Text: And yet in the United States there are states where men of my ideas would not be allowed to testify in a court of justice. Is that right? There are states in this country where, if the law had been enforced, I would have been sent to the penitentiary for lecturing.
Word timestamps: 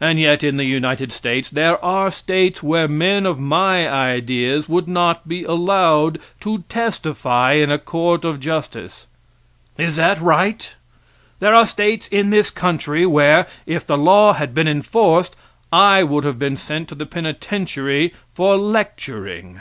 And 0.00 0.18
yet 0.18 0.42
in 0.42 0.56
the 0.56 0.64
United 0.64 1.12
States 1.12 1.48
there 1.48 1.78
are 1.84 2.10
states 2.10 2.64
where 2.64 2.88
men 2.88 3.24
of 3.24 3.38
my 3.38 3.88
ideas 3.88 4.68
would 4.68 4.88
not 4.88 5.28
be 5.28 5.44
allowed 5.44 6.18
to 6.40 6.64
testify 6.68 7.52
in 7.52 7.70
a 7.70 7.78
court 7.78 8.24
of 8.24 8.40
justice. 8.40 9.06
Is 9.78 9.94
that 9.94 10.20
right? 10.20 10.74
There 11.38 11.54
are 11.54 11.64
states 11.64 12.08
in 12.08 12.30
this 12.30 12.50
country 12.50 13.06
where, 13.06 13.46
if 13.66 13.86
the 13.86 13.96
law 13.96 14.32
had 14.32 14.52
been 14.52 14.66
enforced, 14.66 15.36
I 15.72 16.02
would 16.02 16.24
have 16.24 16.40
been 16.40 16.56
sent 16.56 16.88
to 16.88 16.96
the 16.96 17.06
penitentiary 17.06 18.14
for 18.34 18.56
lecturing. 18.56 19.60